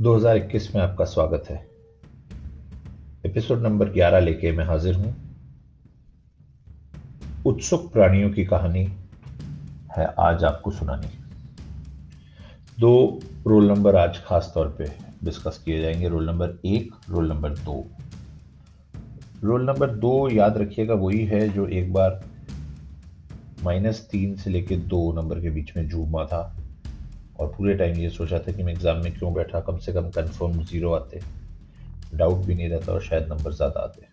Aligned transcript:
2021 0.00 0.74
में 0.74 0.82
आपका 0.82 1.04
स्वागत 1.04 1.44
है। 1.50 1.68
एपिसोड 3.26 3.62
नंबर 3.62 3.88
11 3.88 4.20
लेके 4.20 4.52
मैं 4.52 4.64
हाजिर 4.64 4.94
हूँ। 4.94 5.16
उत्सुक 7.46 7.92
प्राणियों 7.92 8.30
की 8.30 8.44
कहानी 8.44 8.92
है 9.96 10.14
आज 10.18 10.44
आपको 10.44 10.70
सुनानी 10.70 11.06
दो 12.80 13.20
रोल 13.46 13.68
नंबर 13.68 13.96
आज 13.96 14.22
खास 14.24 14.52
तौर 14.54 14.68
पे 14.78 14.84
डिस्कस 15.24 15.62
किए 15.64 15.82
जाएँगे। 15.82 16.08
रोल 16.08 16.26
नंबर 16.26 16.58
एक, 16.64 16.94
रोल 17.10 17.28
नंबर 17.28 17.50
दो। 17.50 17.86
रोल 19.44 19.64
नंबर 19.64 19.90
दो 19.90 20.28
याद 20.28 20.58
रखिएगा 20.58 20.94
वही 20.94 21.24
है 21.24 21.48
जो 21.48 21.66
एक 21.66 21.92
बार 21.92 22.24
माइनस 23.64 24.08
तीन 24.12 24.36
से 24.36 24.50
लेके 24.50 24.76
दो 24.76 25.12
नंबर 25.12 25.40
के 25.40 25.50
बीच 25.50 25.76
में 25.76 25.88
जूमा 25.88 26.24
था। 26.24 26.57
और 27.38 27.48
पूरे 27.48 27.74
टाइम 27.74 27.96
ये 27.96 28.10
सोचा 28.10 28.38
था 28.38 28.52
कि 28.52 28.62
मैं 28.62 28.72
एग्ज़ाम 28.72 29.02
में 29.04 29.12
क्यों 29.12 29.32
बैठा, 29.34 29.60
कम 29.60 29.78
से 29.78 29.92
कम 29.92 30.10
कंफर्म 30.10 30.62
ज़ीरो 30.62 30.92
आते। 30.92 31.20
डाउट 32.14 32.44
भी 32.46 32.54
नहीं 32.54 32.68
रहता 32.68 32.92
और 32.92 33.02
शायद 33.02 33.32
नंबर 33.32 33.52
ज़्यादा 33.52 33.80
आते। 33.80 34.06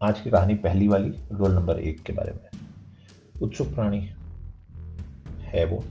आज 0.00 0.20
की 0.20 0.30
कहानी 0.30 0.54
पहली 0.54 0.88
वाली 0.88 1.12
रोल 1.32 1.52
नंबर 1.52 1.78
एक 1.80 2.02
के 2.02 2.12
बारे 2.12 2.32
में। 2.32 2.60
उत्सुक 3.42 3.74
प्राणी 3.74 4.08
है 5.44 5.64
वो। 5.64 5.82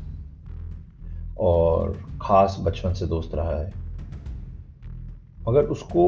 और 1.39 1.93
ख़ास 2.21 2.57
बचपन 2.59 2.93
से 2.93 3.05
दोस्त 3.05 3.35
रहा 3.35 3.59
है। 3.59 3.73
मगर 5.47 5.63
उसको 5.67 6.07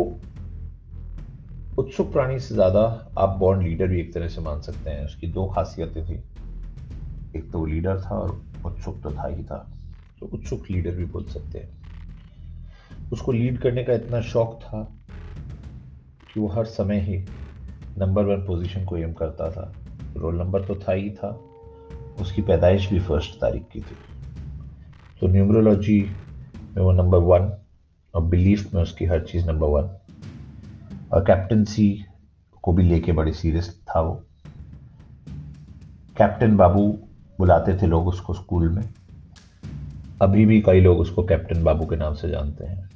उत्सुक 1.78 2.12
प्राणी 2.12 2.40
से 2.40 2.56
ज़्यादा 2.56 2.82
आप 3.18 3.38
बॉन्ड 3.40 3.64
लीडर 3.64 3.88
भी 3.88 4.00
एक 4.02 4.14
तरह 4.14 4.28
से 4.28 4.42
मान 4.42 4.62
सकते 4.62 4.90
हैं। 4.90 5.06
उसकी 5.06 5.28
दो 5.28 5.46
खासियतें 5.48 6.06
थी। 6.06 6.16
एक 7.36 7.52
तो 7.52 7.60
वो 7.60 7.66
लीडर 7.66 8.02
था 8.02 8.16
और 8.16 8.32
उत्सुक 8.68 9.02
तो 9.04 9.12
था 9.12 9.28
ही 9.28 9.44
था। 9.44 9.78
तो 10.20 10.26
उत्सुक 10.26 10.64
लीडर 10.72 10.92
भी 10.92 11.06
बोल 11.06 11.24
सकते 11.24 11.60
हैं। 11.60 11.70
उसको 13.14 13.32
लीड 13.32 13.60
करने 13.60 13.84
का 13.84 13.94
इतना 13.94 14.22
शौक 14.22 14.60
था 14.64 14.84
कि 16.34 16.40
वो 16.40 16.48
हर 16.48 16.66
समय 16.66 17.00
ही 17.00 17.26
नंबर 17.98 18.24
वन 18.24 18.38
पोजीशन 18.38 18.86
को 18.86 18.98
एम 18.98 19.14
करता 19.14 19.52
था। 19.52 19.74
रोल 20.18 20.36
नंबर 20.36 20.66
तो 20.66 20.76
था 20.76 20.92
ही 20.92 21.10
था। 21.10 21.42
उसकी 22.22 22.42
पैदाइश 22.42 22.90
भी 22.90 23.00
फ़र्स्ट 23.00 23.32
तारीख 23.42 23.64
की 23.74 23.80
थी। 23.80 23.96
तो 25.22 25.28
न्यूमरोलॉजी 25.28 26.12
में 26.56 26.84
वो 26.84 26.92
नंबर 26.92 27.18
वन 27.18 27.54
और 28.16 28.24
बिलीफ 28.24 28.74
में 28.74 28.82
उसकी 28.82 29.06
हर 29.06 29.20
चीज़ 29.20 29.48
नंबर 29.48 29.68
वन 29.68 29.98
और 31.14 31.22
कैप्टनसी 31.22 32.06
को 32.62 32.74
भी 32.74 32.84
लेके 32.84 33.12
बड़े 33.12 33.34
सीरियस 33.34 33.82
था 33.84 34.02
वो। 34.02 34.24
कैप्टन 36.18 36.58
बाबू 36.58 37.07
बुलाते 37.40 37.78
थे 37.78 37.88
लोग 37.88 38.08
उसको 38.08 38.34
स्कूल 38.34 38.70
में। 38.70 38.90
अभी 40.22 40.46
भी 40.46 40.62
कई 40.62 40.82
लोग 40.82 41.00
उसको 41.00 41.24
कैप्टन 41.24 41.64
बाबू 41.64 41.86
के 41.86 41.96
नाम 41.96 42.14
से 42.14 42.30
जानते 42.30 42.66
हैं। 42.66 42.90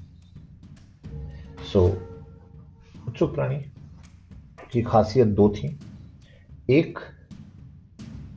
सो 1.73 1.89
so, 1.89 3.07
उत्सुक 3.07 3.35
प्राणी 3.35 3.57
की 4.71 4.81
खासियत 4.81 5.27
दो 5.27 5.49
थी। 5.49 5.79
एक 6.69 6.99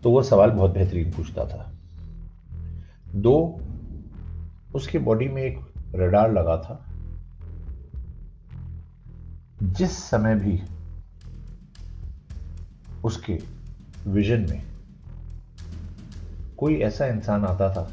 तो 0.02 0.10
वह 0.10 0.22
सवाल 0.22 0.50
बहुत 0.50 0.70
बेहतरीन 0.70 1.10
पूछता 1.12 1.44
था। 1.44 1.72
दो 3.14 3.60
उसकी 4.74 4.98
बॉडी 4.98 5.28
में 5.28 5.42
एक 5.42 5.60
रडार 5.94 6.32
लगा 6.32 6.56
था। 6.56 6.90
जिस 9.62 9.90
समय 9.90 10.34
भी 10.34 10.62
उसके 13.04 13.38
विजन 14.06 14.40
में 14.40 14.73
कोई 16.56 16.74
ऐसा 16.74 17.06
इंसान 17.06 17.44
आता 17.44 17.70
था 17.70 17.90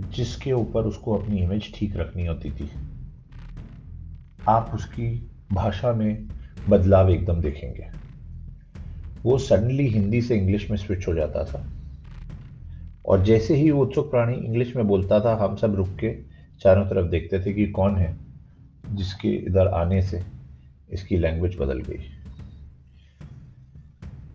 जिसके 0.00 0.52
ऊपर 0.52 0.82
उसको 0.82 1.18
अपनी 1.18 1.38
इमेज 1.38 1.74
ठीक 1.74 1.96
रखनी 1.96 2.26
होती 2.26 2.50
थी। 2.50 2.70
आप 4.48 4.70
उसकी 4.74 5.30
भाषा 5.52 5.92
में 5.92 6.28
बदलाव 6.68 7.10
एकदम 7.10 7.40
देखेंगे। 7.40 7.86
वो 9.22 9.38
सडनली 9.38 9.86
हिंदी 9.86 10.22
से 10.22 10.36
इंग्लिश 10.36 10.70
में 10.70 10.76
स्विच 10.76 11.08
हो 11.08 11.14
जाता 11.14 11.44
था। 11.44 11.72
और 13.06 13.24
जैसे 13.24 13.56
ही 13.56 13.70
वो 13.70 13.84
उत्सुक 13.84 14.10
प्राणी 14.10 14.36
इंग्लिश 14.36 14.76
में 14.76 14.88
बोलता 14.88 15.20
था, 15.20 15.44
हम 15.44 15.56
सब 15.56 15.74
रुक 15.74 15.88
के 15.88 16.14
चारों 16.60 16.86
तरफ़ 16.86 17.10
देखते 17.10 17.40
थे 17.40 17.52
कि 17.52 17.66
कौन 17.66 17.96
है 17.96 18.16
जिसके 18.90 19.28
इधर 19.28 19.66
आने 19.66 20.02
से 20.02 20.24
इसकी 20.90 21.16
लैंग्वेज 21.16 21.56
बदल 21.60 21.80
गई। 21.80 21.98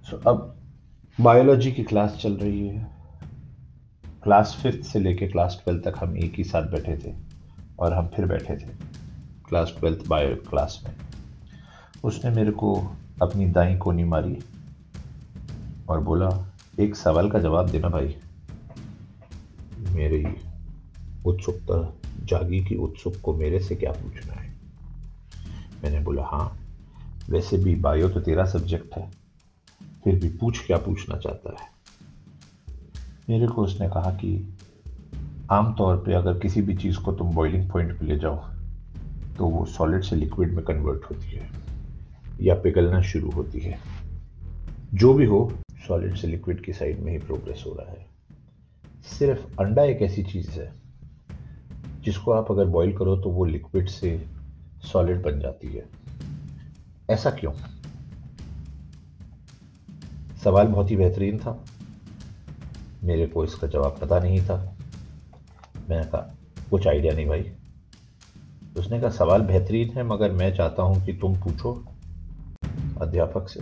सो 0.04 0.18
अब 0.18 0.56
बायोलॉजी 1.22 1.72
की 1.72 1.84
क्लास 1.84 2.18
चल 2.22 2.34
रही 2.34 2.68
है। 2.68 2.92
क्लास 4.24 4.60
फिफ्थ 4.64 4.84
से 4.84 5.00
लेके 5.00 5.28
क्लास 5.28 5.62
ट्वेल्थ 5.64 5.84
तक 5.84 5.94
हम 5.98 6.18
एक 6.18 6.34
ही 6.38 6.44
साथ 6.44 6.64
बैठे 6.64 6.98
थे 6.98 7.14
और 7.80 7.94
हम 7.94 8.08
फिर 8.08 8.26
बैठे 8.26 8.54
थे 8.54 8.70
क्लास 9.50 9.76
ट्वेल्थ 9.80 10.08
बायो 10.08 10.36
क्लास 10.36 10.84
में। 10.88 10.96
उसने 12.04 12.32
मेरे 12.32 12.52
को 12.52 12.92
अपनी 13.22 13.46
दाई 13.46 13.76
कोनी 13.76 14.04
मारी 14.04 14.40
और 15.90 16.00
बोला, 16.00 16.54
एक 16.80 16.96
सवाल 16.96 17.32
का 17.32 17.40
जवाब 17.40 17.70
देना 17.70 17.90
भाई। 17.90 18.16
मेरी 19.90 20.26
उत्सुकता, 21.26 21.94
जागी 22.26 22.66
की 22.66 22.76
उत्सुक 22.76 23.14
को 23.24 23.34
मेरे 23.34 23.60
से 23.60 23.76
क्या 23.76 23.92
पूछना 23.92 24.34
है? 24.34 24.54
मैंने 25.84 26.00
बोला 26.00 26.24
हाँ 26.24 26.60
वैसे 27.30 27.58
भी 27.58 27.76
बायो 27.76 28.10
तो 28.10 28.20
तेरा 28.20 28.46
सब्जेक्ट 28.46 28.96
है। 28.98 29.23
फिर 30.04 30.20
भी 30.20 30.30
पूछ 30.30 30.66
क्या 30.66 30.78
पूछना 30.78 31.18
चाहता 31.18 31.50
है? 31.62 31.68
मेरे 33.30 33.48
को 33.48 33.64
उसने 33.64 33.88
कहा 33.88 34.12
कि 34.12 34.60
आमतौर 35.52 35.98
पे 35.98 36.14
अगर 36.14 36.40
किसी 36.40 36.62
भी 36.62 36.76
चीज़ 36.76 36.98
को 36.98 37.12
तुम 37.12 37.34
बॉइलिंग 37.36 37.70
पॉइंट 37.70 38.00
पे 38.00 38.06
ले 38.06 38.18
जाओ 38.20 38.36
तो 39.38 39.48
वो 39.48 39.66
सॉलिड 39.66 40.02
से 40.02 40.16
लिक्विड 40.16 40.54
में 40.54 40.66
कन्वर्ट 40.66 41.04
होती 41.04 41.36
है 41.36 41.50
या 42.42 42.56
पिघलना 42.56 43.02
शुरू 43.02 43.32
होती 43.32 43.60
है। 43.60 43.80
जो 44.94 45.14
भी 45.14 45.26
हो 45.26 45.52
सॉलिड 45.88 46.16
से 46.16 46.28
लिक्विड 46.28 46.64
की 46.64 46.74
साइड 46.74 47.00
में 47.00 47.12
ही 47.12 47.18
प्रोग्रेस 47.18 47.64
हो 47.68 47.74
रहा 47.74 47.92
है। 47.92 48.06
सिर्फ़ 49.20 49.62
अंडा 49.62 49.84
एक 49.84 50.02
ऐसी 50.02 50.24
चीज़ 50.24 50.52
है, 50.52 50.72
जिसको 52.04 52.32
आप 52.32 52.52
अगर 52.52 52.66
बॉईल 52.66 52.98
करो 52.98 53.16
तो 53.18 53.30
वो 53.30 53.46
लिक्विड 53.46 53.90
से 53.90 54.26
सॉलिड 54.84 55.22
बन 55.22 55.40
जाती 55.40 55.68
है। 55.68 55.86
ऐसा 57.10 57.32
क्यों? 57.32 57.52
सवाल 60.44 60.68
बहुत 60.68 60.92
ही 60.92 60.96
बेहतरीन 60.96 61.38
था। 61.40 61.66
मेरे 63.04 63.28
को 63.28 63.44
इसका 63.44 63.68
जवाब 63.68 63.98
पता 64.02 64.20
नहीं 64.20 64.42
था। 64.42 64.78
मैंने 65.90 66.06
कहा, 66.06 66.36
कुछ 66.70 66.88
आइडिया 66.88 67.14
नहीं 67.14 67.26
भाई। 67.26 67.52
उसने 68.78 69.00
कहा, 69.00 69.10
सवाल 69.10 69.42
बेहतरीन 69.42 69.90
है, 69.90 70.04
मगर 70.04 70.32
मैं 70.32 70.56
चाहता 70.56 70.84
हूँ 70.84 71.06
कि 71.06 71.14
तुम 71.14 71.36
पूछो 71.36 71.74
अध्यापक 73.02 73.50
से। 73.50 73.60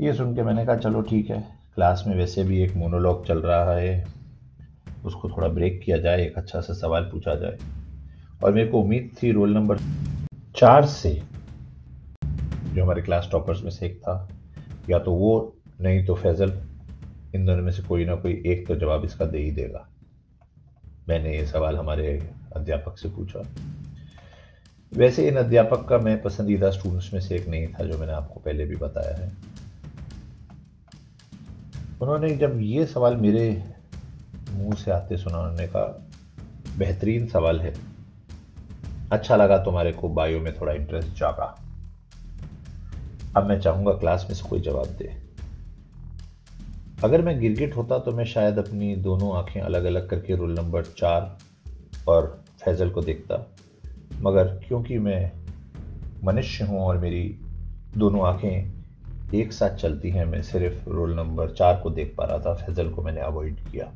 ये 0.00 0.12
सुन 0.12 0.34
के 0.34 0.42
मैंने 0.42 0.66
कहा, 0.66 0.76
चलो 0.76 1.00
ठीक 1.02 1.30
है, 1.30 1.40
क्लास 1.74 2.04
में 2.06 2.16
वैसे 2.16 2.44
भी 2.44 2.62
एक 2.62 2.76
मोनोलॉग 2.76 3.26
चल 3.26 3.38
रहा 3.38 3.72
है, 3.72 4.06
उसको 5.04 5.30
थोड़ा 5.30 5.48
ब्रेक 5.48 5.82
किया 5.84 5.98
जाए, 5.98 6.26
एक 6.26 6.38
अच्छा 6.38 6.60
सा 6.60 6.74
सवाल 6.74 7.02
पूछा 7.02 7.34
जाए। 7.34 7.58
और 8.44 8.52
मेरे 8.52 8.68
को 8.68 8.80
उम्मीद 8.80 9.10
थी 9.22 9.32
रोल 9.32 9.54
नंबर 9.54 9.78
चार 10.56 10.86
से, 10.86 11.22
जो 12.74 12.82
हमारे 12.82 13.02
क्लास 13.02 13.28
टॉपर्स 13.32 13.62
में 13.62 13.70
से 13.70 13.86
एक 13.86 13.98
था, 13.98 14.28
या 14.90 14.98
तो 14.98 15.12
वो, 15.12 15.56
नहीं 15.80 16.06
तो 16.06 16.14
फैजल 16.14 16.52
इन 17.34 17.46
दोनों 17.46 17.62
में 17.62 17.72
से 17.72 17.82
कोई 17.82 18.04
ना 18.04 18.14
कोई 18.14 18.42
एक 18.46 18.66
तो 18.68 18.76
जवाब 18.76 19.04
इसका 19.04 19.24
दे 19.24 19.38
ही 19.38 19.50
देगा। 19.50 19.88
मैंने 21.08 21.36
ये 21.36 21.46
सवाल 21.46 21.76
हमारे 21.76 22.30
अध्यापक 22.56 22.98
से 22.98 23.08
पूछा। 23.08 23.42
वैसे 24.92 25.28
इन 25.28 25.36
अध्यापक 25.36 25.88
का 25.88 25.98
मैं 25.98 26.22
पसंदीदा 26.22 26.70
स्टूडेंट्स 26.70 27.12
में 27.12 27.20
से 27.20 27.36
एक 27.36 27.48
नहीं 27.48 27.66
था, 27.66 27.84
जो 27.84 27.98
मैंने 27.98 28.12
आपको 28.12 28.40
पहले 28.40 28.64
भी 28.64 28.76
बताया 28.76 29.16
है। 29.16 29.32
उन्होंने 32.02 32.36
जब 32.36 32.58
ये 32.60 32.86
सवाल 32.86 33.16
मेरे 33.16 33.64
मुँह 34.50 34.74
से 34.74 34.90
आते 34.90 35.16
सुना 35.16 35.38
उन्होंने 35.38 35.66
कहा 35.66 36.08
बेहतरीन 36.78 37.26
सवाल 37.26 37.60
है 37.60 37.95
अच्छा 39.12 39.36
लगा 39.36 39.58
तुम्हारे 39.58 39.92
को 39.92 40.08
बायो 40.08 40.40
में 40.40 40.60
थोड़ा 40.60 40.72
इंटरेस्ट 40.72 41.08
जागा। 41.08 41.54
अब 43.36 43.46
मैं 43.46 43.60
चाहूँगा 43.60 43.92
क्लास 43.92 44.26
में 44.28 44.34
से 44.36 44.48
कोई 44.48 44.60
जवाब 44.60 44.86
दे। 44.86 45.16
अगर 47.04 47.22
मैं 47.22 47.40
गिरगिट 47.40 47.76
होता 47.76 47.98
तो 47.98 48.12
मैं 48.12 48.24
शायद 48.24 48.58
अपनी 48.58 48.96
दोनों 48.96 49.36
आँखें 49.36 49.60
अलग 49.60 49.84
अलग 49.84 50.08
करके 50.08 50.36
रोल 50.36 50.54
नंबर 50.54 50.84
चार 50.84 51.36
और 52.08 52.44
फैजल 52.64 52.90
को 52.90 53.00
देखता। 53.00 53.46
मगर 54.20 54.44
क्योंकि 54.44 54.98
मैं 54.98 55.32
मनुष्य 56.24 56.64
हूँ 56.64 56.80
और 56.80 56.98
मेरी 56.98 57.38
दोनों 57.96 58.26
आँखें 58.26 58.76
एक 59.34 59.52
साथ 59.52 59.76
चलती 59.76 60.10
हैं, 60.10 60.24
मैं 60.24 60.42
सिर्फ़ 60.42 60.90
रोल 60.90 61.14
नंबर 61.14 61.50
चार 61.50 61.80
को 61.82 61.90
देख 61.90 62.14
पा 62.18 62.24
रहा 62.24 62.38
था 62.38 62.54
फैजल 62.54 62.90
को 62.90 63.02
मैंने 63.02 63.20
अवॉइड 63.20 63.56
किया। 63.56 63.92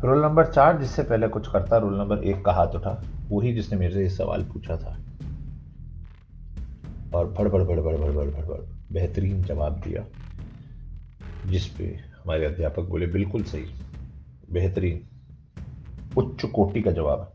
रोल 0.00 0.22
नंबर 0.22 0.46
चार, 0.46 0.78
जिससे 0.78 1.02
पहले 1.02 1.28
कुछ 1.28 1.48
करता 1.48 1.78
रोल 1.78 1.98
नंबर 1.98 2.22
एक 2.24 2.44
का 2.44 2.52
हाथ 2.52 2.74
उठा। 2.74 2.90
वही 3.30 3.52
जिसने 3.54 3.78
मेरे 3.78 3.94
से 3.94 4.02
ये 4.02 4.08
सवाल 4.08 4.42
पूछा 4.44 4.76
था। 4.76 4.96
और 7.12 7.26
भड़ 7.28 7.48
भड़ 7.48 7.62
भड़ 7.62 7.80
भड़ 7.80 7.96
भड़ 7.96 8.10
भड़ 8.10 8.26
भड़ 8.26 8.44
भड़ 8.44 8.60
बेहतरीन 8.92 9.42
जवाब 9.42 9.80
दिया, 9.80 10.04
जिस 11.44 11.66
पे 11.66 11.84
हमारे 11.84 12.46
अध्यापक 12.46 12.88
बोले, 12.88 13.06
बिल्कुल 13.06 13.42
सही, 13.42 13.66
बेहतरीन, 14.52 15.06
उच्च 16.16 16.44
कोटि 16.44 16.82
का 16.82 16.90
जवाब 16.90 17.20
है। 17.20 17.28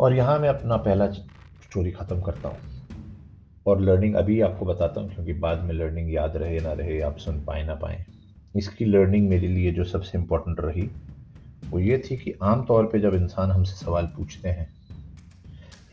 और 0.00 0.14
यहाँ 0.14 0.38
मैं 0.38 0.48
अपना 0.48 0.76
पहला 0.78 1.10
स्टोरी 1.10 1.90
ख़त्म 1.90 2.20
करता 2.20 2.48
हूँ। 2.48 2.58
और 3.66 3.80
लर्निंग 3.80 4.14
अभी 4.14 4.40
आपको 4.40 4.66
बताता 4.66 5.00
हूँ, 5.00 5.14
क्योंकि 5.14 5.32
बाद 5.32 5.58
में 5.58 5.74
लर्निंग 5.74 6.12
याद 6.14 6.36
रहे 6.36 6.60
ना 6.60 6.72
रहे, 6.72 7.00
आप 7.00 7.16
सुन 7.16 7.44
पाए 7.44 7.64
ना 7.64 7.74
पाए। 7.74 8.04
इसकी 8.54 8.84
लर्निंग 8.84 9.28
मेरे 9.28 9.48
लिए 9.48 9.72
जो 9.72 9.84
सबसे 9.84 10.18
इम्पोर्टेंट 10.18 10.60
रही, 10.60 10.88
वो 11.70 11.78
ये 11.78 11.98
थी 12.00 12.16
कि 12.16 12.34
आम 12.42 12.64
तौर 12.64 12.86
पे 12.86 12.98
जब 13.00 13.14
इंसान 13.14 13.50
हमसे 13.50 13.76
सवाल 13.76 14.06
पूछते 14.06 14.48
हैं 14.48 14.68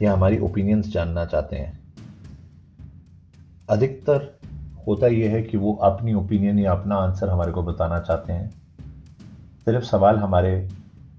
या 0.01 0.13
हमारी 0.13 0.39
ओपिनियंस 0.39 0.87
जानना 0.87 1.25
चाहते 1.25 1.55
हैं, 1.55 1.79
अधिकतर 3.69 4.29
होता 4.87 5.07
यह 5.07 5.31
है 5.31 5.41
कि 5.43 5.57
वो 5.57 5.73
अपनी 5.83 6.13
ओपिनियन 6.13 6.59
या 6.59 6.71
अपना 6.71 6.95
आंसर 6.97 7.29
हमारे 7.29 7.51
को 7.51 7.63
बताना 7.63 7.99
चाहते 7.99 8.33
हैं। 8.33 8.49
सिर्फ़ 9.65 9.85
सवाल 9.85 10.17
हमारे 10.17 10.55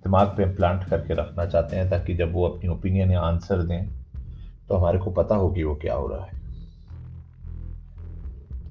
दिमाग 0.04 0.28
पे 0.28 0.44
प्लांट 0.54 0.84
करके 0.84 1.14
रखना 1.14 1.46
चाहते 1.46 1.76
हैं 1.76 1.88
ताकि 1.90 2.14
जब 2.14 2.32
वो 2.32 2.46
अपनी 2.48 2.68
ओपिनियन 2.68 3.10
या 3.10 3.20
आंसर 3.20 3.62
दें 3.62 3.88
तो 4.68 4.76
हमारे 4.76 4.98
को 4.98 5.10
पता 5.12 5.34
हो 5.34 5.50
कि 5.50 5.62
वो 5.62 5.74
क्या 5.74 5.94
हो 5.94 6.06
रहा 6.06 6.24
है। 6.24 6.41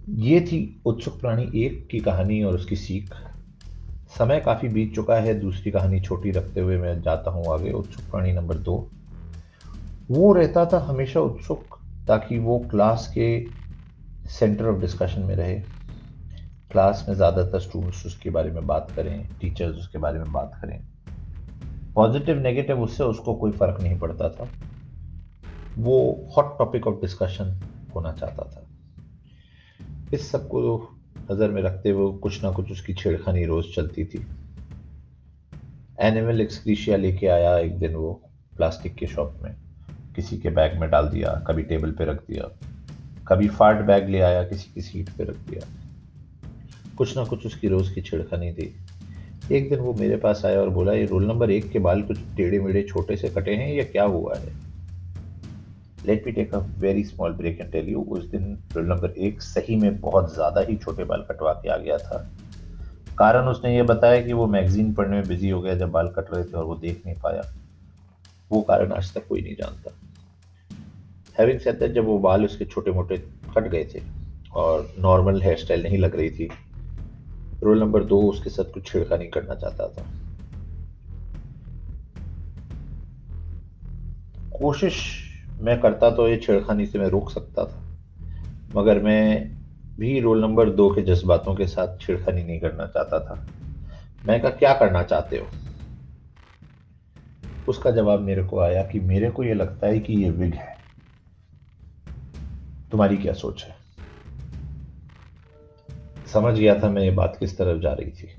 ये 0.07 0.41
थी 0.41 0.81
उत्सुक 0.85 1.19
प्राणी 1.21 1.43
एक 1.55 1.87
की 1.91 2.01
कहानी 2.01 2.43
और 2.43 2.55
उसकी 2.55 2.75
सीख। 2.75 3.13
समय 4.11 4.39
काफ़ी 4.39 4.69
बीत 4.69 4.95
चुका 4.95 5.15
है, 5.15 5.39
दूसरी 5.39 5.71
कहानी 5.71 5.99
छोटी 5.99 6.31
रखते 6.31 6.59
हुए 6.59 6.77
मैं 6.77 7.01
जाता 7.01 7.31
हूँ 7.31 7.53
आगे, 7.53 7.71
उत्सुक 7.71 8.05
प्राणी 8.05 8.31
नंबर 8.31 8.57
दो। 8.57 8.91
वो 10.09 10.33
रहता 10.33 10.65
था 10.65 10.79
हमेशा 10.79 11.19
उत्सुक, 11.19 11.79
ताकि 12.07 12.39
वो 12.39 12.59
क्लास 12.59 13.07
के 13.07 13.51
सेंटर 14.29 14.65
ऑफ़ 14.65 14.81
डिस्कशन 14.81 15.21
में 15.21 15.35
रहे। 15.35 15.59
क्लास 16.71 17.05
में 17.09 17.15
ज़्यादातर 17.15 17.59
स्टूडेंट्स 17.59 18.05
उसके 18.05 18.29
बारे 18.29 18.51
में 18.51 18.67
बात 18.67 18.93
करें 18.95 19.35
टीचर्स 19.41 19.77
उसके 19.77 19.97
बारे 19.97 20.19
में 20.19 20.31
बात 20.31 20.59
करें। 20.61 20.85
पॉजिटिव, 21.95 22.39
नेगेटिव 22.39 22.81
उससे 22.81 23.03
उसको 23.03 23.35
कोई 23.35 23.51
फ़र्क 23.51 23.81
नहीं 23.81 23.99
पड़ता 23.99 24.29
था। 24.29 24.57
वो 25.77 26.29
हॉट 26.37 26.57
टॉपिक 26.59 26.87
ऑफ़ 26.87 27.01
डिस्कशन 27.01 27.61
होना 27.95 28.11
चाहता 28.13 28.49
था। 28.49 28.70
इस 30.13 30.31
सबको 30.31 30.61
नज़र 31.31 31.51
में 31.51 31.61
रखते 31.61 31.89
हुए 31.89 32.19
कुछ 32.19 32.43
ना 32.43 32.51
कुछ 32.51 32.71
उसकी 32.71 32.93
छेड़खानी 32.93 33.45
रोज़ 33.45 33.65
चलती 33.75 34.05
थी। 34.05 34.25
एनिमल 36.01 36.41
एक्सक्रीशिया 36.41 36.97
लेके 36.97 37.27
आया 37.27 37.57
एक 37.57 37.77
दिन 37.79 37.95
वो 37.95 38.11
प्लास्टिक 38.57 38.95
के 38.95 39.07
शॉप 39.07 39.39
में। 39.43 39.55
किसी 40.15 40.37
के 40.37 40.49
बैग 40.49 40.79
में 40.79 40.89
डाल 40.89 41.07
दिया, 41.07 41.33
कभी 41.47 41.63
टेबल 41.63 41.91
पे 41.91 42.05
रख 42.05 42.17
दिया, 42.21 42.49
कभी 43.27 43.47
फाट 43.47 43.85
बैग 43.85 44.09
ले 44.09 44.19
आया, 44.19 44.43
किसी 44.43 44.71
की 44.73 44.81
सीट 44.81 45.09
पे 45.09 45.23
रख 45.23 45.35
दिया। 45.35 45.67
कुछ 46.97 47.17
ना 47.17 47.23
कुछ 47.25 47.45
उसकी 47.45 47.67
रोज़ 47.67 47.93
की 47.95 48.01
छिड़खानी 48.01 48.51
थी। 48.53 48.73
एक 49.51 49.69
दिन 49.69 49.79
वो 49.79 49.93
मेरे 49.93 50.17
पास 50.17 50.41
आया 50.45 50.61
और 50.61 50.69
बोला, 50.69 50.93
ये 50.93 51.05
रोल 51.05 51.27
नंबर 51.27 51.51
एक 51.51 51.71
के 51.71 51.79
बाल 51.79 52.01
कुछ 52.01 52.17
टेढ़े 52.37 52.59
मेढ़े 52.59 52.83
छोटे 52.83 53.17
से 53.17 53.29
कटे 53.29 53.55
हैं 53.55 53.73
या 53.73 53.83
क्या 53.83 54.03
हुआ 54.03 54.35
है? 54.35 54.70
Let 56.05 56.25
me 56.25 56.31
take 56.31 56.53
a 56.55 56.57
very 56.79 57.03
small 57.03 57.33
break 57.33 57.59
and 57.61 57.71
tell 57.71 57.89
you 57.89 58.01
उस 58.09 58.25
दिन 58.25 58.57
रोल 58.75 58.85
नंबर 58.85 59.09
एक 59.19 59.41
सही 59.41 59.75
में 59.75 59.99
बहुत 60.01 60.33
ज़्यादा 60.33 60.61
ही 60.61 60.75
छोटे 60.77 61.03
बाल 61.03 61.25
कटवा 61.29 61.53
के 61.53 61.69
आ 61.69 61.77
गया 61.77 61.97
था। 61.97 62.17
कारण 63.17 63.47
उसने 63.47 63.75
ये 63.75 63.83
बताया 63.83 64.21
कि 64.21 64.33
वो 64.33 64.47
मैगजीन 64.47 64.93
पढ़ने 64.93 65.15
में 65.15 65.27
बिज़ी 65.27 65.49
हो 65.49 65.61
गया, 65.61 65.75
जब 65.75 65.91
बाल 65.91 66.07
कट 66.09 66.33
रहे 66.33 66.43
थे 66.43 66.57
और 66.57 66.63
वो 66.65 66.75
देख 66.77 67.05
नहीं 67.05 67.15
पाया। 67.19 67.41
वो 68.51 68.61
कारण 68.61 68.91
आज 68.91 69.13
तक 69.13 69.27
कोई 69.27 69.41
नहीं 69.41 69.55
जानता। 69.55 69.91
हैविंग 71.35 71.59
सेड 71.59 71.79
दैट 71.79 71.91
जब 71.91 72.05
वो 72.05 72.17
बाल 72.19 72.45
उसके 72.45 72.65
छोटे 72.65 72.91
मोटे 72.91 73.17
कट 73.57 73.67
गए 73.67 73.85
थे 73.93 74.01
और 74.53 74.93
नॉर्मल 74.99 75.41
हेयर 75.41 75.57
स्टाइल 75.57 75.83
नहीं 75.83 75.97
लग 75.97 76.15
रही 76.15 76.29
थी 76.29 76.49
रोल 77.63 77.79
नंबर 77.79 78.03
दो 78.03 78.21
उसके 78.21 78.49
साथ 78.49 78.73
कुछ 78.73 78.91
छिड़खानी 78.91 79.27
करना 79.27 79.55
चाहता 79.55 79.87
था। 79.87 80.05
कोशिश 84.53 84.99
मैं 85.61 85.79
करता 85.81 86.11
तो 86.11 86.27
ये 86.27 86.37
छेड़खानी 86.37 86.85
से 86.85 86.99
मैं 86.99 87.07
रोक 87.07 87.31
सकता 87.31 87.65
था, 87.65 87.99
मगर 88.75 88.99
मैं 88.99 89.51
भी 89.99 90.19
रोल 90.19 90.41
नंबर 90.41 90.69
दो 90.69 90.89
के 90.89 91.01
जज्बातों 91.01 91.55
के 91.55 91.67
साथ 91.67 91.97
छेड़खानी 92.01 92.43
नहीं 92.43 92.59
करना 92.59 92.85
चाहता 92.85 93.19
था। 93.19 93.47
मैं 94.25 94.41
कहा, 94.41 94.51
क्या 94.51 94.73
करना 94.73 95.03
चाहते 95.03 95.37
हो? 95.37 95.47
उसका 97.67 97.91
जवाब 97.91 98.19
मेरे 98.19 98.43
को 98.43 98.59
आया 98.59 98.83
कि, 98.83 98.99
मेरे 98.99 99.29
को 99.29 99.43
यह 99.43 99.53
लगता 99.53 99.87
है 99.87 99.99
कि 99.99 100.13
ये 100.13 100.29
विग 100.29 100.53
है। 100.53 100.77
तुम्हारी 102.91 103.17
क्या 103.17 103.33
सोच 103.33 103.63
है? 103.63 103.75
समझ 106.27 106.53
गया 106.53 106.79
था 106.79 106.89
मैं 106.89 107.01
ये 107.01 107.11
बात 107.11 107.37
किस 107.39 107.57
तरफ़ 107.57 107.81
जा 107.81 107.93
रही 107.93 108.11
थी। 108.11 108.29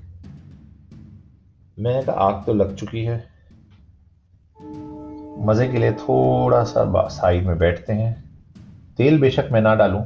मैंने 1.79 2.03
कहा, 2.03 2.15
आग 2.15 2.45
तो 2.45 2.53
लग 2.53 2.75
चुकी 2.75 3.03
है 3.05 3.32
मज़े 5.43 5.67
के 5.67 5.77
लिए 5.77 5.91
थोड़ा 5.93 6.63
सा 6.63 7.07
साइड 7.09 7.45
में 7.45 7.57
बैठते 7.57 7.93
हैं। 7.93 8.13
तेल 8.97 9.19
बेशक 9.21 9.49
मैं 9.51 9.61
ना 9.61 9.73
डालूं, 9.75 10.01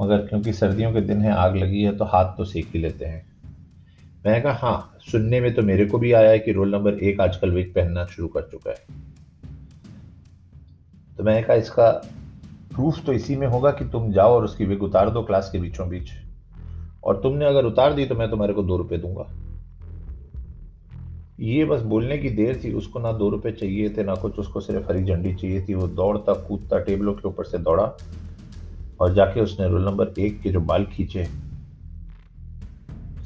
मगर 0.00 0.26
क्योंकि 0.26 0.52
सर्दियों 0.52 0.92
के 0.92 1.00
दिन 1.00 1.20
है, 1.20 1.32
आग 1.32 1.56
लगी 1.56 1.82
है 1.82 1.96
तो 1.96 2.04
हाथ 2.04 2.36
तो 2.36 2.44
सेक 2.44 2.70
ही 2.74 2.80
लेते 2.80 3.04
हैं। 3.04 3.20
मैंने 4.24 4.40
कहा 4.40 4.52
हाँ 4.52 4.98
सुनने 5.02 5.40
में 5.40 5.52
तो 5.54 5.62
मेरे 5.62 5.86
को 5.86 5.98
भी 5.98 6.12
आया 6.12 6.30
है 6.30 6.38
कि 6.38 6.52
रोल 6.52 6.74
नंबर 6.74 6.98
एक 7.00 7.20
आजकल 7.20 7.50
विग 7.50 7.74
पहनना 7.74 8.04
शुरू 8.06 8.28
कर 8.28 8.42
चुका 8.42 8.70
है। 8.70 8.76
तो 11.18 11.24
मैंने 11.24 11.42
कहा, 11.42 11.56
इसका 11.56 11.90
प्रूफ 12.74 13.04
तो 13.06 13.12
इसी 13.12 13.36
में 13.36 13.46
होगा 13.46 13.70
कि 13.70 13.84
तुम 13.84 14.10
जाओ 14.12 14.34
और 14.34 14.44
उसकी 14.44 14.64
विग 14.64 14.82
उतार 14.82 15.10
दो 15.10 15.22
क्लास 15.22 15.50
के 15.50 15.58
बीचों 15.58 15.88
बीच 15.88 16.10
और 17.04 17.20
तुमने 17.22 17.44
अगर 17.44 17.64
उतार 17.64 17.94
दी 17.94 18.06
तो 18.06 18.14
मैं 18.14 18.30
तुम्हारे 18.30 18.54
को 18.54 18.62
दो 18.62 18.76
रुपये 18.76 18.98
दूँगा। 18.98 19.28
ये 21.42 21.64
बस 21.64 21.80
बोलने 21.82 22.16
की 22.18 22.30
देर 22.30 22.60
थी, 22.64 22.72
उसको 22.72 22.98
ना 23.00 23.12
दो 23.12 23.28
रुपए 23.30 23.52
चाहिए 23.52 23.88
थे, 23.90 24.02
ना 24.04 24.14
कुछ, 24.14 24.38
उसको 24.38 24.60
सिर्फ़ 24.60 24.90
हरी 24.90 25.04
झंडी 25.04 25.34
चाहिए 25.34 25.64
थी। 25.64 25.74
वो 25.74 25.86
दौड़ता, 25.88 26.32
कूदता, 26.48 26.78
टेबलों 26.78 27.14
के 27.14 27.28
ऊपर 27.28 27.44
से 27.44 27.58
दौड़ा 27.58 27.84
और 29.00 29.14
जाके 29.14 29.40
उसने 29.40 29.68
रोल 29.68 29.84
नंबर 29.84 30.20
एक 30.20 30.40
के 30.42 30.50
जो 30.50 30.60
बाल 30.60 30.84
खींचे, 30.86 31.26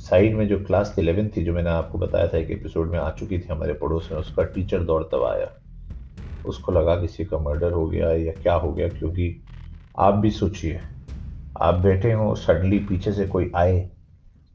साइड 0.00 0.34
में 0.36 0.46
जो 0.48 0.58
क्लास 0.64 0.94
इलेवन 0.98 1.28
थी, 1.28 1.44
जो 1.44 1.52
मैंने 1.52 1.70
आपको 1.70 1.98
बताया 1.98 2.28
था, 2.28 2.38
एक 2.38 2.50
एपिसोड 2.50 2.90
में 2.90 2.98
आ 2.98 3.10
चुकी 3.10 3.38
थी 3.38 3.46
हमारे 3.50 3.72
पड़ोस 3.74 4.08
में, 4.12 4.18
उसका 4.18 4.42
टीचर 4.44 4.82
दौड़ता 4.82 5.26
आया। 5.30 5.52
उसको 6.44 6.72
लगा 6.72 6.94
किसी 6.96 7.24
का 7.24 7.38
मर्डर 7.38 7.72
हो 7.72 7.86
गया 7.86 8.12
या 8.12 8.32
क्या 8.32 8.54
हो 8.54 8.72
गया, 8.72 8.88
क्योंकि 8.88 9.42
आप 9.98 10.14
भी 10.14 10.30
सोचिए, 10.30 10.80
आप 11.60 11.74
बैठे 11.74 12.12
हो, 12.12 12.34
सडनली 12.34 12.78
पीछे 12.78 13.12
से 13.12 13.26
कोई 13.26 13.50
आए 13.56 13.88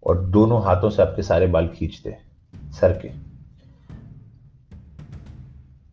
और 0.04 0.26
दोनों 0.28 0.62
हाथों 0.64 0.90
से 0.90 1.02
आपके 1.02 1.24
सारे 1.24 1.48
बाल 1.48 1.68
खींच 1.68 2.02
दे 2.04 2.16
सर 2.74 2.98
के। 2.98 3.31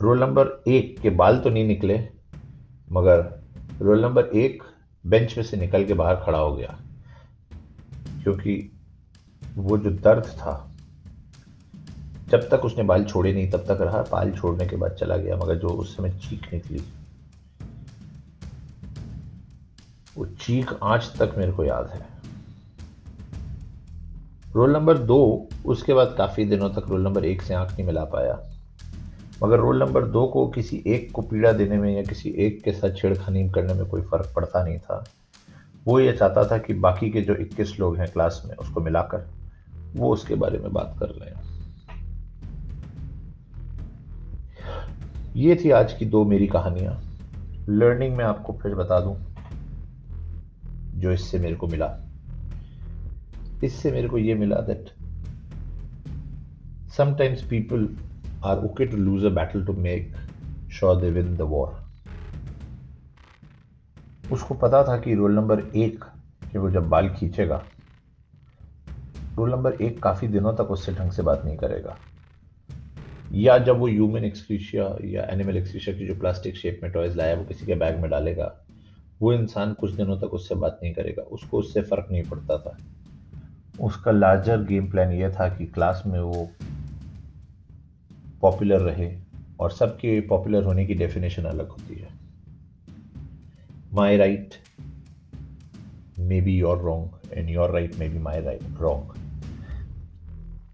रोल 0.01 0.21
नंबर 0.21 0.49
एक 0.69 0.99
के 1.01 1.11
बाल 1.11 1.39
तो 1.39 1.51
नहीं 1.51 1.67
निकले, 1.67 1.99
मगर 2.93 3.21
रोल 3.83 4.03
नंबर 4.03 4.25
एक 4.37 4.63
बेंच 5.05 5.37
में 5.37 5.45
से 5.45 5.57
निकल 5.57 5.85
के 5.85 5.95
बाहर 5.95 6.17
खड़ा 6.17 6.39
हो 6.39 6.55
गया, 6.57 6.79
क्योंकि 8.23 8.71
वो 9.57 9.79
जो 9.79 9.91
दर्द 9.91 10.27
था, 10.29 10.55
जब 12.29 12.49
तक 12.51 12.65
उसने 12.65 12.85
बाल 12.85 13.05
छोड़े 13.05 13.33
नहीं, 13.33 13.51
तब 13.51 13.65
तक 13.69 13.81
रहा। 13.81 14.03
बाल 14.03 14.31
छोड़ने 14.33 14.67
के 14.67 14.77
बाद 14.77 14.93
चला 14.93 15.17
गया, 15.17 15.37
मगर 15.37 15.55
जो 15.55 15.69
उस 15.69 15.97
समय 15.97 16.11
चीख 16.19 16.53
निकली, 16.53 16.83
वो 20.17 20.27
चीख 20.27 20.73
आज 20.83 21.11
तक 21.19 21.35
मेरे 21.39 21.53
को 21.53 21.65
याद 21.65 21.91
है। 21.95 22.07
रोल 24.55 24.73
नंबर 24.73 24.99
दो, 24.99 25.49
उसके 25.67 25.95
बाद 25.95 26.15
काफ़ी 26.19 26.45
दिनों 26.45 26.71
तक 26.71 26.89
रोल 26.89 27.03
नंबर 27.03 27.25
एक 27.25 27.43
से 27.43 27.55
आँख 27.55 27.73
नहीं 27.73 27.85
मिला 27.85 28.05
पाया। 28.05 28.39
मगर 29.45 29.59
रोल 29.59 29.83
नंबर 29.83 30.05
दो 30.05 30.27
को 30.27 30.47
किसी 30.49 30.83
एक 30.87 31.11
को 31.13 31.23
पीड़ा 31.23 31.53
देने 31.53 31.77
में 31.77 31.97
या 31.97 32.03
किसी 32.03 32.31
एक 32.39 32.63
के 32.65 32.73
साथ 32.73 32.97
छेड़खानी 32.97 33.49
करने 33.51 33.75
में 33.75 33.87
कोई 33.87 34.03
फ़र्क 34.03 34.33
पड़ता 34.37 34.65
नहीं 34.65 34.79
था। 34.79 35.05
वो 35.87 36.01
ये 36.01 36.13
चाहता 36.13 36.45
था 36.45 36.59
कि 36.59 36.75
बाकी 36.75 37.11
के 37.11 37.21
जो 37.21 37.35
21 37.35 37.79
लोग 37.81 37.97
हैं 37.97 38.13
क्लास 38.13 38.43
में 38.47 38.57
उसको 38.57 38.81
मिलाकर 38.81 39.27
वो 39.97 40.13
उसके 40.13 40.35
बारे 40.35 40.59
में 40.59 40.73
बात 40.73 40.97
कर 40.99 41.07
रहे 41.07 41.31
हैं 41.31 41.47
ये 45.37 45.57
थी 45.57 45.71
आज 45.71 45.93
की 45.93 46.07
दो 46.07 46.25
मेरी 46.25 46.47
कहानियाँ। 46.47 46.99
लर्निंग 47.69 48.17
में 48.17 48.25
आपको 48.25 48.53
फिर 48.53 48.75
बता 48.75 49.01
दूँ 49.01 49.17
जो 51.01 51.13
इससे 51.13 51.39
मेरे 51.39 51.55
को 51.55 51.67
मिला। 51.67 51.95
इससे 53.65 53.93
मेरे 53.93 54.09
को 54.09 54.19
ये 54.19 54.35
मिला 54.35 54.57
that 54.57 54.91
sometimes 56.97 57.43
people 57.43 57.89
are 58.45 58.59
okay 58.59 58.87
to 58.87 58.97
lose 58.97 59.25
a 59.25 59.29
battle 59.29 59.65
to 59.65 59.73
make 59.73 60.17
sure 60.73 60.97
they 60.97 61.11
win 61.11 61.37
the 61.37 61.41
war 61.41 61.77
उसको 64.33 64.55
पता 64.55 64.83
था 64.85 64.99
कि 64.99 65.15
रोल 65.15 65.33
नंबर 65.33 65.61
एक, 65.77 66.05
कि 66.53 66.59
वो 66.59 66.71
जब 66.71 66.89
बाल 66.89 67.09
खींचेगा 67.09 67.63
रोल 69.39 69.51
नंबर 69.51 69.73
एक 69.73 70.03
काफ़ी 70.03 70.29
दिनों 70.29 70.53
तक 70.55 70.71
उससे 70.71 70.93
ढंग 70.93 71.11
से 71.11 71.23
बात 71.23 71.43
नहीं 71.45 71.57
करेगा। 71.57 71.97
या 73.33 73.59
जब 73.59 73.79
वो 73.79 73.87
ह्यूमन 73.87 74.25
एक्सक्रीशिया 74.25 74.97
या 75.05 75.23
एनिमल 75.23 75.57
एक्सक्रीशिया 75.57 75.99
की 75.99 76.07
जो 76.07 76.15
प्लास्टिक 76.15 76.57
शेप 76.57 76.81
में 76.83 76.93
टॉयज 76.93 77.17
लाया, 77.17 77.35
वो 77.35 77.45
किसी 77.45 77.67
के 77.67 77.75
बैग 77.75 78.01
में 78.01 78.11
डालेगा, 78.11 78.53
वो 79.21 79.33
इंसान 79.33 79.73
कुछ 79.73 79.93
दिनों 79.93 80.19
तक 80.19 80.35
उससे 80.35 80.55
बात 80.55 80.81
नहीं 80.83 80.95
करेगा। 80.95 81.23
उसको 81.23 81.59
उससे 81.59 81.83
फ़र्क 81.83 82.09
नहीं 82.11 82.23
पड़ता 82.23 82.59
था। 82.59 82.77
उसका 83.81 84.11
लार्जर 84.11 84.63
गेम 84.63 84.91
प्लान 84.91 85.13
ये 85.13 85.31
था 85.31 85.49
कि 85.49 85.67
क्लास 85.67 86.03
में 86.07 86.21
वो 86.21 86.49
पॉपुलर 88.43 88.81
रहे 88.81 89.11
और 89.61 89.71
सबके 89.71 90.21
पॉपुलर 90.21 90.65
होने 90.65 90.85
की 90.87 90.95
डेफिनेशन 90.95 91.45
अलग 91.45 91.69
होती 91.69 91.95
है। 91.95 92.09
My 93.93 94.17
right 94.17 94.55
may 96.19 96.41
be 96.41 96.57
your 96.59 96.79
wrong 96.79 97.33
and 97.33 97.51
your 97.51 97.71
right 97.71 97.99
may 97.99 98.09
be 98.09 98.19
my 98.19 98.41
right 98.41 98.81
wrong 98.81 99.13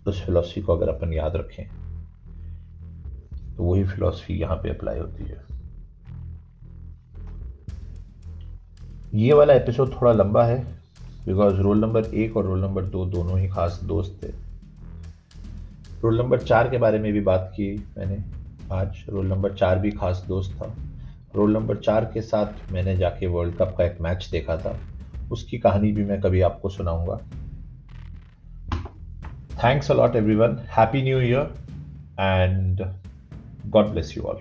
उस 0.08 0.24
फिलोसफी 0.24 0.60
को 0.62 0.76
अगर 0.76 0.88
अपन 0.88 1.12
याद 1.12 1.36
रखें 1.36 1.66
तो 3.56 3.62
वही 3.62 3.84
फिलोसफी 3.84 4.34
यहाँ 4.34 4.56
पे 4.56 4.70
अप्लाई 4.70 4.98
होती 4.98 5.24
है। 5.24 5.42
ये 9.14 9.32
वाला 9.32 9.54
एपिसोड 9.54 9.92
थोड़ा 9.92 10.12
लंबा 10.12 10.44
है 10.44 10.62
बिकॉज़ 11.26 11.54
रोल 11.54 11.78
नंबर 11.78 12.04
एक 12.04 12.36
और 12.36 12.44
रोल 12.44 12.60
नंबर 12.60 12.84
दो 12.84 13.04
दोनों 13.06 13.38
ही 13.38 13.48
खास 13.48 13.80
दोस्त 13.84 14.18
थे। 14.22 14.28
रोल 16.04 16.18
नंबर 16.18 16.38
चार 16.38 16.68
के 16.70 16.78
बारे 16.78 16.98
में 16.98 17.12
भी 17.12 17.20
बात 17.20 17.50
की 17.52 17.86
मैंने 17.98 18.24
आज। 18.72 19.04
रोल 19.08 19.26
नंबर 19.26 19.52
चार 19.52 19.78
भी 19.78 19.90
खास 19.90 20.24
दोस्त 20.28 20.52
था। 20.54 20.74
रोल 21.36 21.52
नंबर 21.52 21.76
चार 21.76 22.04
के 22.04 22.20
साथ 22.20 22.72
मैंने 22.72 22.96
जाके 22.96 23.26
वर्ल्ड 23.26 23.56
कप 23.56 23.74
का 23.78 23.84
एक 23.84 24.00
मैच 24.00 24.28
देखा 24.32 24.56
था। 24.56 24.80
उसकी 25.32 25.58
कहानी 25.58 25.92
भी 25.92 26.04
मैं 26.04 26.20
कभी 26.20 26.40
आपको 26.40 26.68
सुनाऊँगा। 26.68 27.16
Thanks 29.64 29.90
a lot 29.90 30.16
everyone 30.34 30.58
happy 30.78 31.02
new 31.02 31.20
year 31.20 31.54
and 32.20 32.82
God 33.66 33.86
bless 33.86 34.16
you 34.16 34.24
all 34.24 34.38